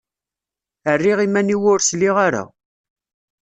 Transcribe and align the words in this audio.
Rriɣ 0.97 1.19
iman-iw 1.25 1.63
ur 1.71 1.79
sliɣ 1.81 2.15
ara. 2.27 2.43